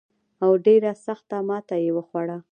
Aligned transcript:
او 0.43 0.49
ډېره 0.65 0.91
سخته 1.05 1.37
ماته 1.47 1.75
یې 1.83 1.91
وخوړه. 1.97 2.37